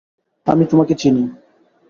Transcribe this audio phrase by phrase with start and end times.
[0.47, 1.23] আমি তোমাকে চিনি!